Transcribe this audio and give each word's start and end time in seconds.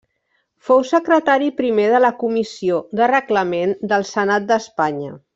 Fou 0.67 0.79
secretari 0.91 1.49
primer 1.59 1.85
de 1.91 1.99
la 2.01 2.11
Comissió 2.23 2.79
de 3.01 3.09
Reglament 3.15 3.75
del 3.93 4.07
Senat 4.13 4.49
d'Espanya. 4.53 5.13